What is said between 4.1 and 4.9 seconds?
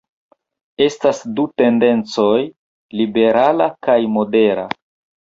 modera.